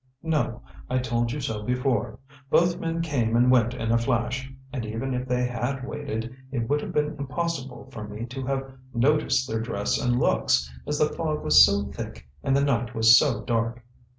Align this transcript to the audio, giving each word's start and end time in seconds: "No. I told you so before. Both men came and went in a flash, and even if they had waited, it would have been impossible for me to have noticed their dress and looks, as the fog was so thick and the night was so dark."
"No. 0.23 0.63
I 0.89 0.97
told 0.97 1.31
you 1.31 1.39
so 1.39 1.61
before. 1.61 2.17
Both 2.49 2.79
men 2.79 3.03
came 3.03 3.35
and 3.35 3.51
went 3.51 3.75
in 3.75 3.91
a 3.91 3.99
flash, 3.99 4.51
and 4.73 4.83
even 4.83 5.13
if 5.13 5.27
they 5.27 5.45
had 5.45 5.87
waited, 5.87 6.35
it 6.51 6.67
would 6.67 6.81
have 6.81 6.91
been 6.91 7.15
impossible 7.19 7.87
for 7.91 8.07
me 8.07 8.25
to 8.25 8.43
have 8.47 8.71
noticed 8.95 9.47
their 9.47 9.61
dress 9.61 10.03
and 10.03 10.19
looks, 10.19 10.73
as 10.87 10.97
the 10.97 11.09
fog 11.13 11.43
was 11.43 11.63
so 11.63 11.83
thick 11.85 12.25
and 12.43 12.55
the 12.57 12.63
night 12.63 12.95
was 12.95 13.15
so 13.15 13.43
dark." 13.43 13.85